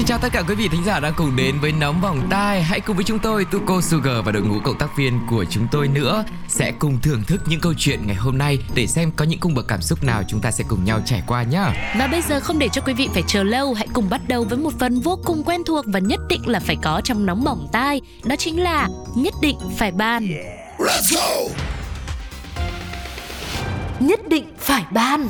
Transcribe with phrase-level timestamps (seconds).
[0.00, 2.62] Xin chào tất cả quý vị thính giả đang cùng đến với Nóng Bỏng Tai.
[2.62, 5.66] Hãy cùng với chúng tôi, Tuko Sugar và đội ngũ cộng tác viên của chúng
[5.72, 9.24] tôi nữa Sẽ cùng thưởng thức những câu chuyện ngày hôm nay Để xem có
[9.24, 11.94] những cung bậc cảm xúc nào chúng ta sẽ cùng nhau trải qua nhá.
[11.98, 14.44] Và bây giờ không để cho quý vị phải chờ lâu Hãy cùng bắt đầu
[14.44, 17.44] với một phần vô cùng quen thuộc Và nhất định là phải có trong Nóng
[17.44, 18.00] Bỏng Tai.
[18.24, 20.28] Đó chính là nhất định phải ban.
[24.00, 25.28] Nhất định phải ban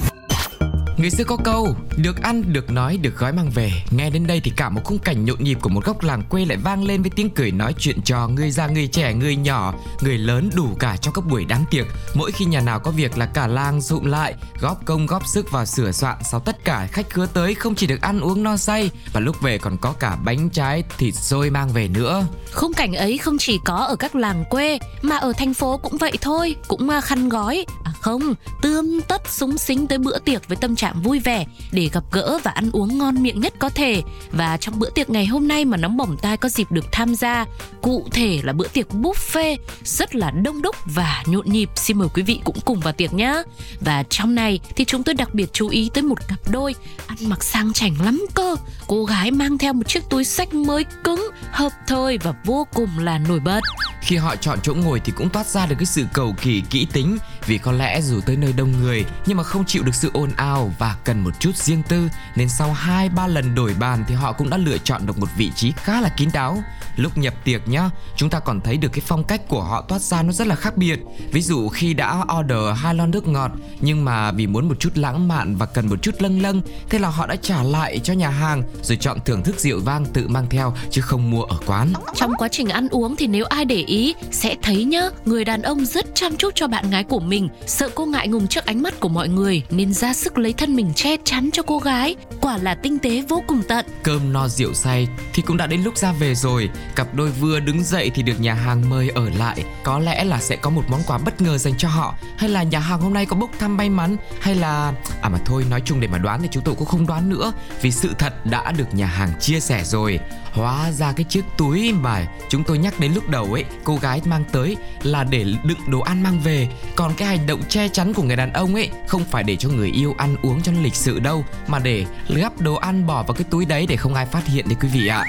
[1.00, 3.72] Người xưa có câu Được ăn, được nói, được gói mang về.
[3.90, 6.44] Nghe đến đây thì cả một khung cảnh nhộn nhịp của một góc làng quê
[6.44, 9.74] lại vang lên với tiếng cười nói chuyện trò Người già, người trẻ, người nhỏ,
[10.00, 11.86] người lớn đủ cả trong các buổi đám tiệc.
[12.14, 15.50] Mỗi khi nhà nào có việc là cả làng rụm lại Góp công góp sức
[15.50, 18.56] vào sửa soạn Sau tất cả khách khứa tới không chỉ được ăn uống no
[18.56, 22.26] say Và lúc về còn có cả bánh trái, thịt xôi mang về nữa.
[22.52, 25.96] Khung cảnh ấy không chỉ có ở các làng quê Mà ở thành phố cũng
[25.96, 27.64] vậy thôi Cũng à, khăn gói.
[27.84, 31.88] À không, tươm tất súng xính tới bữa tiệc với tâm trạng vui vẻ Để
[31.92, 34.02] gặp gỡ và ăn uống ngon miệng nhất có thể.
[34.32, 37.14] Và trong bữa tiệc ngày hôm nay mà nóng bỏng tai có dịp được tham
[37.14, 37.46] gia,
[37.82, 41.70] Cụ thể là bữa tiệc buffet Rất là đông đúc và nhộn nhịp.
[41.76, 43.42] Xin mời quý vị cũng cùng vào tiệc nhé
[43.80, 46.74] Và trong này thì chúng tôi đặc biệt chú ý tới một cặp đôi
[47.06, 48.56] Ăn mặc sang chảnh lắm cơ.
[48.86, 52.98] Cô gái mang theo một chiếc túi sách mới cứng, Hợp thời và vô cùng
[52.98, 53.60] là nổi bật.
[54.02, 56.86] Khi họ chọn chỗ ngồi thì cũng toát ra được cái sự cầu kỳ, kỹ
[56.92, 57.18] tính.
[57.46, 60.30] Vì có lẽ dù tới nơi đông người nhưng mà không chịu được sự ồn
[60.36, 64.32] ào và cần một chút riêng tư Nên sau 2-3 lần đổi bàn thì họ
[64.32, 66.62] cũng đã lựa chọn được một vị trí khá là kín đáo.
[66.96, 70.00] Lúc nhập tiệc nhá, chúng ta còn thấy được cái phong cách của họ toát
[70.00, 71.00] ra nó rất là khác biệt.
[71.32, 74.90] Ví dụ khi đã order hai lon nước ngọt Nhưng mà vì muốn một chút
[74.94, 78.12] lãng mạn và cần một chút lâng lâng Thế là họ đã trả lại cho
[78.12, 81.56] nhà hàng Rồi chọn thưởng thức rượu vang tự mang theo chứ không mua ở
[81.66, 81.92] quán.
[82.14, 85.62] Trong quá trình ăn uống thì nếu ai để ý sẽ thấy nhá, người đàn
[85.62, 88.82] ông rất chăm chút cho bạn gái của mình, sợ cô ngại ngùng trước ánh
[88.82, 92.16] mắt của mọi người nên ra sức lấy thân mình che chắn cho cô gái.
[92.40, 93.86] Quả là tinh tế vô cùng tận.
[94.02, 96.70] Cơm no rượu say thì cũng đã đến lúc ra về rồi.
[96.96, 99.64] Cặp đôi vừa đứng dậy thì được nhà hàng mời ở lại.
[99.82, 102.14] Có lẽ là sẽ có một món quà bất ngờ dành cho họ.
[102.36, 104.16] Hay là nhà hàng hôm nay có bốc thăm may mắn?
[104.40, 104.92] Hay là...
[105.22, 107.52] À mà thôi, nói chung để mà đoán thì chúng tôi cũng không đoán nữa.
[107.82, 110.20] Vì sự thật đã được nhà hàng chia sẻ rồi.
[110.52, 114.20] Hóa ra cái chiếc túi mà chúng tôi nhắc đến lúc đầu ấy, Cô gái
[114.24, 116.68] mang tới là để đựng đồ ăn mang về.
[116.96, 119.68] Còn cái hành động che chắn của người đàn ông ấy Không phải để cho
[119.68, 123.22] người yêu ăn uống cho nó lịch sự đâu Mà để gắp đồ ăn bỏ
[123.22, 125.24] vào cái túi đấy để không ai phát hiện đấy quý vị ạ.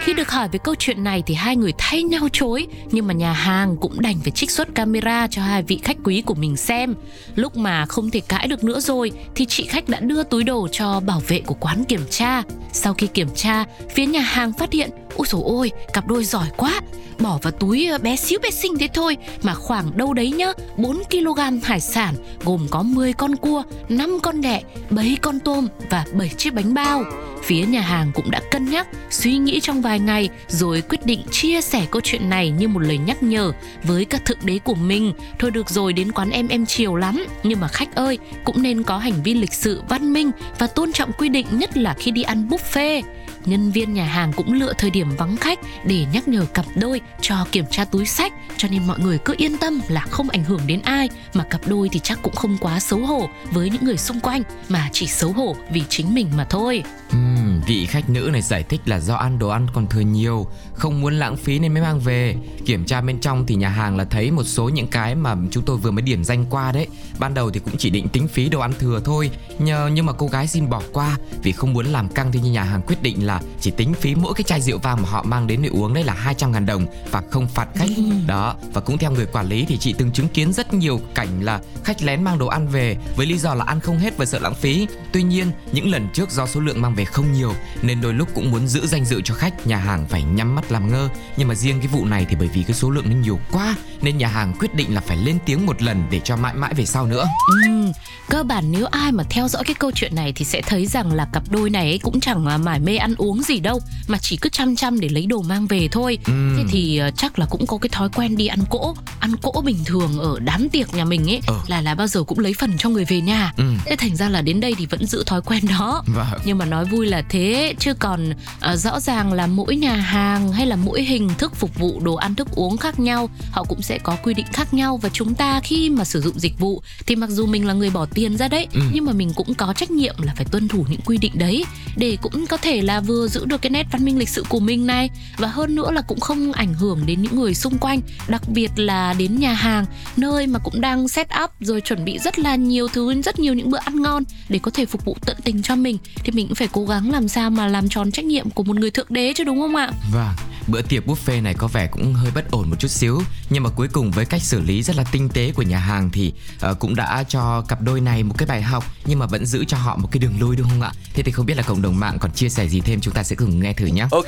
[0.00, 3.14] Khi được hỏi về câu chuyện này thì hai người thay nhau chối Nhưng mà
[3.14, 6.56] nhà hàng cũng đành phải trích xuất camera cho hai vị khách quý của mình
[6.56, 6.94] xem.
[7.34, 10.68] Lúc mà không thể cãi được nữa rồi Thì chị khách đã đưa túi đồ
[10.72, 12.42] cho bảo vệ của quán kiểm tra.
[12.72, 16.46] Sau khi kiểm tra, phía nhà hàng phát hiện Ôi dồi ôi, cặp đôi giỏi
[16.56, 16.80] quá
[17.20, 19.16] Bỏ vào túi ờ, bé xíu bé xinh thế thôi.
[19.42, 22.14] Mà khoảng đâu đấy nhá 4kg hải sản,
[22.44, 26.74] Gồm có 10 con cua 5 con đẻ 7 con tôm Và 7 chiếc bánh
[26.74, 27.04] bao.
[27.42, 31.22] Phía nhà hàng cũng đã cân nhắc, Suy nghĩ trong vài ngày Rồi quyết định
[31.30, 33.52] chia sẻ câu chuyện này Như một lời nhắc nhở
[33.82, 35.12] Với các thượng đế của mình.
[35.38, 37.26] Thôi được rồi, đến quán em em chiều lắm.
[37.42, 40.92] Nhưng mà khách ơi, Cũng nên có hành vi lịch sự văn minh Và tôn
[40.92, 43.02] trọng quy định, nhất là khi đi ăn buffet
[43.46, 47.00] nhân viên nhà hàng cũng lựa thời điểm vắng khách để nhắc nhở cặp đôi
[47.20, 50.44] cho kiểm tra túi sách cho nên mọi người cứ yên tâm là không ảnh
[50.44, 51.08] hưởng đến ai.
[51.34, 54.42] Mà cặp đôi thì chắc cũng không quá xấu hổ với những người xung quanh
[54.68, 56.82] mà chỉ xấu hổ vì chính mình mà thôi.
[57.16, 60.46] Uhm, vị khách nữ này giải thích là do ăn đồ ăn còn thừa nhiều
[60.74, 62.36] Không muốn lãng phí nên mới mang về.
[62.66, 65.64] Kiểm tra bên trong thì nhà hàng là thấy một số những cái mà chúng
[65.64, 66.86] tôi vừa mới điểm danh qua đấy.
[67.18, 70.12] Ban đầu thì cũng chỉ định tính phí đồ ăn thừa thôi Nhờ, Nhưng mà
[70.12, 73.26] cô gái xin bỏ qua Vì không muốn làm căng thì nhà hàng quyết định
[73.28, 75.94] là Chỉ tính phí mỗi cái chai rượu vang mà họ mang đến để uống
[75.94, 77.90] đấy là 200 ngàn đồng Và không phạt khách.
[78.26, 81.42] Đó, và cũng theo người quản lý thì chị từng chứng kiến rất nhiều cảnh
[81.42, 84.24] là khách lén mang đồ ăn về Với lý do là ăn không hết và
[84.24, 84.86] sợ lãng phí.
[85.12, 87.52] Tuy nhiên, những lần trước do số lượng mang về không nhiều
[87.82, 90.72] nên đôi lúc cũng muốn giữ danh dự cho khách nhà hàng phải nhắm mắt
[90.72, 91.08] làm ngơ.
[91.36, 93.76] Nhưng mà riêng cái vụ này thì bởi vì cái số lượng nó nhiều quá
[94.02, 96.74] nên nhà hàng quyết định là phải lên tiếng một lần để cho mãi mãi
[96.74, 97.26] về sau nữa.
[97.64, 97.92] Ừm,
[98.28, 101.12] cơ bản nếu ai mà theo dõi cái câu chuyện này thì sẽ thấy rằng
[101.12, 104.36] là cặp đôi này cũng chẳng à, mải mê ăn uống gì đâu mà chỉ
[104.36, 106.54] cứ chăm chăm để lấy đồ mang về thôi Ừm.
[106.58, 109.60] thế thì ờ, chắc là cũng có cái thói quen đi ăn cỗ ăn cỗ
[109.64, 111.54] bình thường ở đám tiệc nhà mình ấy Ờ.
[111.66, 113.64] là là bao giờ cũng lấy phần cho người về nhà Ừ.
[113.86, 116.26] thế thành ra là đến đây thì vẫn giữ thói quen đó Vâng.
[116.44, 120.52] nhưng mà nói vui là thế chứ còn ờ, rõ ràng là mỗi nhà hàng
[120.52, 123.82] hay là mỗi hình thức phục vụ đồ ăn thức uống khác nhau họ cũng
[123.82, 126.82] sẽ có quy định khác nhau và chúng ta khi mà sử dụng dịch vụ
[127.06, 128.80] thì mặc dù mình là người bỏ tiền ra đấy Ừ.
[128.92, 131.64] nhưng mà mình cũng có trách nhiệm là phải tuân thủ những quy định đấy
[131.96, 134.60] để cũng có thể là vừa giữ được cái nét văn minh lịch sự của
[134.60, 135.10] mình này.
[135.36, 138.70] Và hơn nữa là cũng không ảnh hưởng đến những người xung quanh đặc biệt
[138.76, 139.84] là đến nhà hàng
[140.16, 143.54] nơi mà cũng đang set up rồi chuẩn bị rất là nhiều thứ rất nhiều
[143.54, 145.98] những bữa ăn ngon để có thể phục vụ tận tình cho mình.
[146.14, 148.76] Thì mình cũng phải cố gắng làm sao mà làm tròn trách nhiệm của một
[148.76, 149.90] người thượng đế chứ đúng không ạ?
[150.12, 150.34] Vâng,
[150.68, 153.20] bữa tiệc buffet này có vẻ cũng hơi bất ổn một chút xíu
[153.50, 156.10] Nhưng mà cuối cùng với cách xử lý rất là tinh tế của nhà hàng
[156.12, 159.46] Thì ờ, cũng đã cho cặp đôi này một cái bài học Nhưng mà vẫn
[159.46, 160.92] giữ cho họ một cái đường lui đúng không ạ?
[161.14, 163.22] Thế thì không biết là cộng đồng mạng còn chia sẻ gì thêm chúng ta
[163.22, 164.26] sẽ cùng nghe thử nhé Ok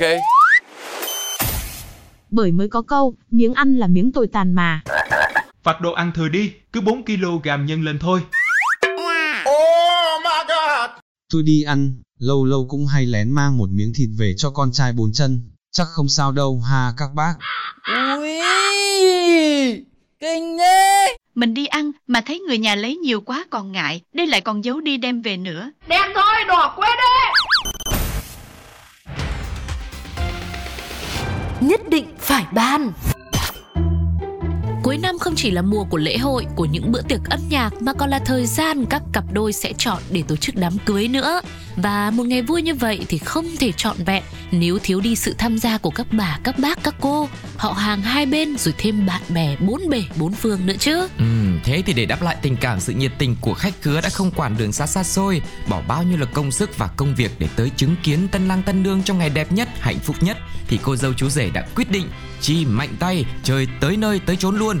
[2.29, 4.81] Bởi mới có câu, miếng ăn là miếng tồi tàn mà.
[5.63, 8.21] Phạt đồ ăn thừa đi, cứ 4 kg nhân lên thôi.
[11.33, 14.71] Tôi đi ăn, lâu lâu cũng hay lén mang một miếng thịt về cho con
[14.71, 15.51] trai bốn chân.
[15.73, 17.33] Chắc không sao đâu ha các bác.
[18.17, 18.41] Ui,
[20.19, 21.17] kinh thế.
[21.35, 24.63] Mình đi ăn mà thấy người nhà lấy nhiều quá còn ngại, đây lại còn
[24.63, 25.71] giấu đi đem về nữa.
[31.61, 32.91] nhất định phải ban
[34.91, 37.81] Cuối năm không chỉ là mùa của lễ hội, của những bữa tiệc âm nhạc
[37.81, 41.07] mà còn là thời gian các cặp đôi sẽ chọn để tổ chức đám cưới
[41.07, 41.41] nữa.
[41.75, 45.35] Và một ngày vui như vậy thì không thể trọn vẹn nếu thiếu đi sự
[45.37, 49.05] tham gia của các bà, các bác, các cô, họ hàng hai bên rồi thêm
[49.05, 51.07] bạn bè bốn bể bốn phương nữa chứ.
[51.17, 51.25] Ừ,
[51.63, 54.31] thế thì để đáp lại tình cảm sự nhiệt tình của khách khứa đã không
[54.31, 57.47] quản đường xa xa xôi, bỏ bao nhiêu là công sức và công việc để
[57.55, 60.37] tới chứng kiến tân lang tân nương trong ngày đẹp nhất, hạnh phúc nhất
[60.67, 62.07] thì cô dâu chú rể đã quyết định
[62.41, 64.80] chi mạnh tay chơi tới nơi tới chốn luôn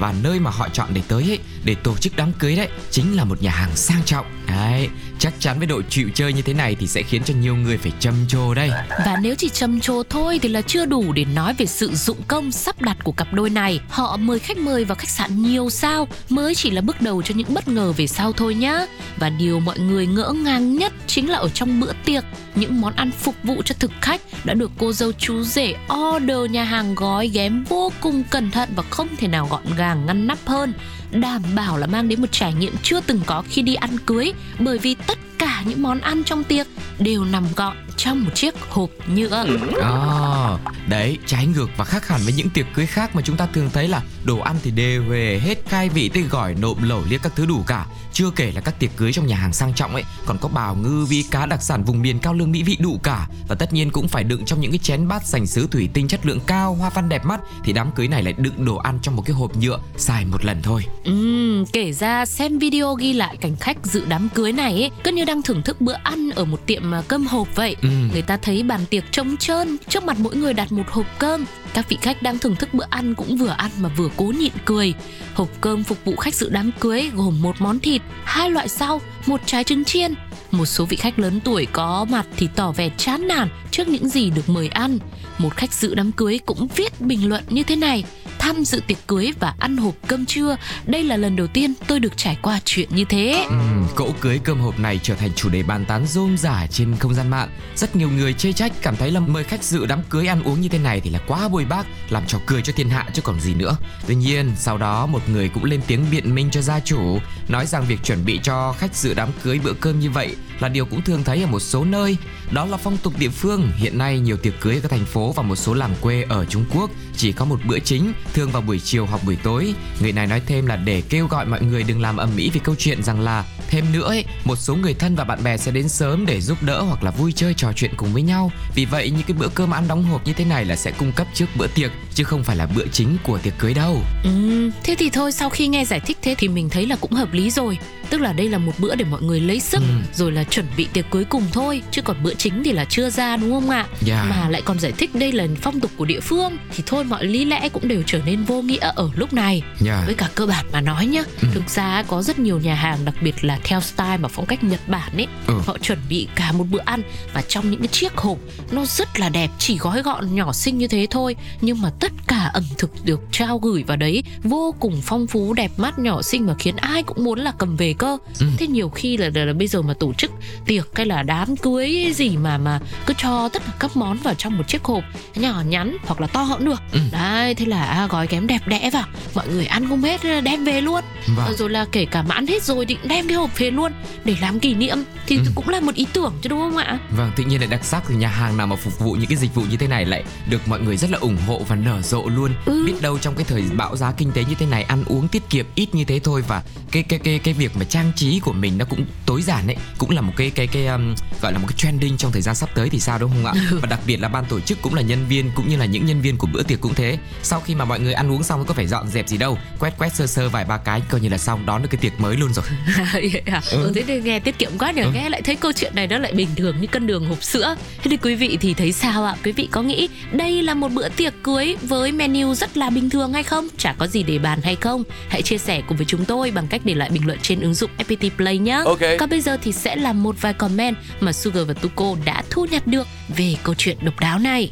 [0.00, 3.16] và nơi mà họ chọn để tới ấy, để tổ chức đám cưới đấy chính
[3.16, 4.26] là một nhà hàng sang trọng.
[4.46, 4.88] Đấy,
[5.18, 7.78] chắc chắn với độ chịu chơi như thế này thì sẽ khiến cho nhiều người
[7.78, 8.70] phải trầm trồ đây.
[8.88, 12.16] Và nếu chỉ trầm trồ thôi thì là chưa đủ để nói về sự dụng
[12.28, 13.80] công sắp đặt của cặp đôi này.
[13.88, 17.34] Họ mời khách mời vào khách sạn nhiều sao mới chỉ là bước đầu cho
[17.34, 18.86] những bất ngờ về sau thôi nhá.
[19.16, 22.24] Và điều mọi người ngỡ ngàng nhất chính là ở trong bữa tiệc,
[22.54, 26.50] những món ăn phục vụ cho thực khách đã được cô dâu chú rể order
[26.50, 30.26] nhà hàng gói ghém vô cùng cẩn thận và không thể nào gọn gàng ngăn
[30.26, 30.72] nắp hơn,
[31.10, 34.32] đảm bảo là mang đến một trải nghiệm chưa từng có khi đi ăn cưới,
[34.58, 36.66] bởi vì tất cả những món ăn trong tiệc
[36.98, 39.46] đều nằm gọn trong một chiếc hộp nhựa.
[39.82, 40.58] À,
[40.88, 43.70] đấy, trái ngược và khác hẳn với những tiệc cưới khác mà chúng ta thường
[43.72, 47.22] thấy là đồ ăn thì đều về hết khai vị tới gỏi nộm lẩu liếc
[47.22, 47.86] các thứ đủ cả.
[48.12, 50.74] Chưa kể là các tiệc cưới trong nhà hàng sang trọng ấy còn có bào
[50.74, 53.72] ngư vi cá đặc sản vùng miền cao lương mỹ vị đủ cả và tất
[53.72, 56.40] nhiên cũng phải đựng trong những cái chén bát sành sứ thủy tinh chất lượng
[56.46, 59.22] cao, hoa văn đẹp mắt thì đám cưới này lại đựng đồ ăn trong một
[59.26, 60.84] cái hộp nhựa xài một lần thôi.
[61.04, 65.10] Ừm, kể ra xem video ghi lại cảnh khách dự đám cưới này ấy, cứ
[65.10, 67.76] như đang thưởng thức bữa ăn ở một tiệm à, cơm hộp vậy.
[67.82, 67.89] Ừm.
[67.90, 67.94] Ừ.
[68.12, 71.44] Người ta thấy bàn tiệc trống trơn, trước mặt mỗi người đặt một hộp cơm.
[71.74, 74.52] Các vị khách đang thưởng thức bữa ăn cũng vừa ăn mà vừa cố nhịn
[74.64, 74.94] cười.
[75.34, 79.00] Hộp cơm phục vụ khách dự đám cưới gồm một món thịt, hai loại rau,
[79.26, 80.14] một trái trứng chiên.
[80.50, 84.08] Một số vị khách lớn tuổi có mặt thì tỏ vẻ chán nản trước những
[84.08, 84.98] gì được mời ăn.
[85.38, 88.04] Một khách dự đám cưới cũng viết bình luận như thế này:
[88.40, 90.56] tham dự tiệc cưới và ăn hộp cơm trưa,
[90.86, 93.46] đây là lần đầu tiên tôi được trải qua chuyện như thế.
[93.48, 93.56] Ừ,
[93.94, 97.14] cỗ cưới cơm hộp này trở thành chủ đề bàn tán rôm rả trên không
[97.14, 97.48] gian mạng.
[97.76, 100.60] Rất nhiều người chê trách cảm thấy là mời khách dự đám cưới ăn uống
[100.60, 103.22] như thế này thì là quá bồi bác, làm trò cười cho thiên hạ chứ
[103.22, 103.76] còn gì nữa.
[104.06, 107.18] Tuy nhiên, sau đó một người cũng lên tiếng biện minh cho gia chủ,
[107.48, 110.68] nói rằng việc chuẩn bị cho khách dự đám cưới bữa cơm như vậy là
[110.68, 112.16] điều cũng thường thấy ở một số nơi.
[112.50, 113.70] Đó là phong tục địa phương.
[113.76, 116.44] Hiện nay nhiều tiệc cưới ở các thành phố và một số làng quê ở
[116.44, 119.74] Trung Quốc chỉ có một bữa chính, thường vào buổi chiều hoặc buổi tối.
[120.00, 122.60] Người này nói thêm là để kêu gọi mọi người đừng làm ầm ĩ vì
[122.64, 125.72] câu chuyện rằng là thêm nữa ấy, một số người thân và bạn bè sẽ
[125.72, 128.52] đến sớm để giúp đỡ hoặc là vui chơi trò chuyện cùng với nhau.
[128.74, 131.12] Vì vậy những cái bữa cơm ăn đóng hộp như thế này là sẽ cung
[131.12, 134.02] cấp trước bữa tiệc chứ không phải là bữa chính của tiệc cưới đâu.
[134.24, 137.12] Ừm, thế thì thôi sau khi nghe giải thích thế thì mình thấy là cũng
[137.12, 137.78] hợp lý rồi
[138.10, 139.86] Tức là đây là một bữa để mọi người lấy sức Ừ.
[140.14, 143.10] Rồi là chuẩn bị tiệc cưới cùng thôi Chứ còn bữa chính thì là chưa
[143.10, 144.26] ra đúng không ạ Dạ.
[144.30, 147.24] Mà lại còn giải thích đây là phong tục của địa phương Thì thôi mọi
[147.24, 150.02] lý lẽ cũng đều trở nên vô nghĩa ở lúc này Dạ.
[150.06, 151.48] Với cả cơ bản mà nói nhá Ừ.
[151.54, 154.64] Thực ra có rất nhiều nhà hàng đặc biệt là theo style mà phong cách
[154.64, 155.54] Nhật Bản ấy Ừ.
[155.66, 157.02] Họ chuẩn bị cả một bữa ăn
[157.34, 158.38] Và trong những cái chiếc hộp
[158.70, 162.12] Nó rất là đẹp Chỉ gói gọn nhỏ xinh như thế thôi Nhưng mà tất
[162.26, 166.22] cả ẩm thực được trao gửi vào đấy Vô cùng phong phú đẹp mắt nhỏ
[166.22, 168.46] xinh Và khiến ai cũng muốn là cầm về cơ Ừ.
[168.58, 170.30] Thế nhiều khi là, là, là bây giờ mà tổ chức
[170.66, 174.34] tiệc hay là đám cưới gì mà mà cứ cho tất cả các món vào
[174.34, 177.00] trong một chiếc hộp nhỏ nhắn hoặc là to hơn được Ừ.
[177.12, 180.64] đấy thế là à, gói kém đẹp đẽ vào mọi người ăn không hết đem
[180.64, 181.04] về luôn
[181.36, 181.54] Vâng.
[181.58, 183.92] rồi là kể cả mà ăn hết rồi cũng đem cái hộp về luôn
[184.24, 185.42] để làm kỷ niệm thì Ừ.
[185.54, 188.02] cũng là một ý tưởng chứ đúng không ạ Vâng, tự nhiên lại đặc sắc
[188.08, 190.24] thì nhà hàng nào mà phục vụ những cái dịch vụ như thế này lại
[190.48, 192.52] được mọi người rất là ủng hộ và nở rộ luôn.
[192.66, 192.84] Ừ.
[192.86, 195.42] Biết đâu trong cái thời bão giá kinh tế như thế này ăn uống tiết
[195.50, 198.52] kiệm ít như thế thôi và cái cái cái cái việc mà trang trí của
[198.52, 201.58] mình nó cũng tối giản ấy, cũng là một cái cái cái um, gọi là
[201.58, 203.52] một cái trending trong thời gian sắp tới thì sao đúng không ạ?
[203.82, 206.06] Và đặc biệt là ban tổ chức cũng là nhân viên cũng như là những
[206.06, 207.18] nhân viên của bữa tiệc cũng thế.
[207.42, 209.94] Sau khi mà mọi người ăn uống xong có phải dọn dẹp gì đâu, quét
[209.98, 212.36] quét sơ sơ vài ba cái coi như là xong đón được cái tiệc mới
[212.36, 212.64] luôn rồi.
[213.46, 213.62] Vậy à?
[213.70, 213.92] ừ.
[213.94, 215.10] thế thì nghe tiết kiệm quá nhỉ Ừ.
[215.14, 217.76] nghe lại thấy câu chuyện này nó lại bình thường như cân đường hộp sữa
[218.02, 220.88] thế thì quý vị thì thấy sao ạ quý vị có nghĩ đây là một
[220.92, 224.38] bữa tiệc cưới với menu rất là bình thường hay không chả có gì để
[224.38, 227.26] bàn hay không hãy chia sẻ cùng với chúng tôi bằng cách để lại bình
[227.26, 228.98] luận trên ứng dụng FPT Play nhé Ok.
[229.18, 232.66] còn bây giờ thì sẽ là một vài comment mà Sugar và Tuko đã thu
[232.70, 233.06] nhặt được
[233.36, 234.70] về câu chuyện độc đáo này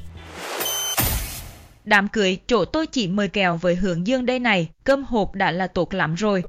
[1.85, 5.51] Đám cưới chỗ tôi chỉ mời kèo với hướng dương đây này, cơm hộp đã
[5.51, 6.43] là tốt lắm rồi.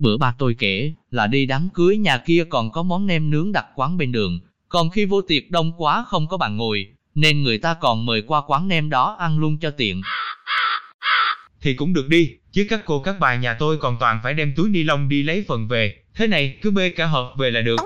[0.00, 3.52] Bữa ba tôi kể là đi đám cưới nhà kia còn có món nem nướng
[3.52, 7.42] đặt quán bên đường, còn khi vô tiệc đông quá không có bàn ngồi, nên
[7.42, 10.02] người ta còn mời qua quán nem đó ăn luôn cho tiện.
[11.60, 14.52] Thì cũng được đi, chứ các cô các bà nhà tôi còn toàn phải đem
[14.56, 15.96] túi ni lông đi lấy phần về.
[16.14, 17.80] Thế này, cứ bê cả hộp về là được.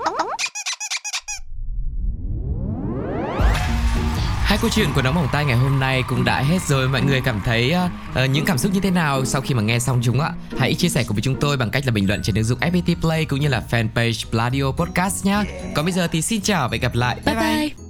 [4.55, 6.89] Hai câu chuyện của nóng bỏng tay ngày hôm nay cũng đã hết rồi.
[6.89, 7.75] Mọi người cảm thấy
[8.13, 10.31] ờ, những cảm xúc như thế nào sau khi mà nghe xong chúng ạ?
[10.57, 12.59] Hãy chia sẻ cùng với chúng tôi bằng cách là bình luận trên ứng dụng
[12.59, 15.43] FPT Play cũng như là fanpage Pladio Podcast nhé.
[15.75, 17.17] Còn bây giờ thì xin chào và hẹn gặp lại.
[17.25, 17.84] bye bye, bye.